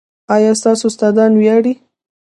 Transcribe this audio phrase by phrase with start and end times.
[0.35, 1.73] ایا ستاسو استادان ویاړي؟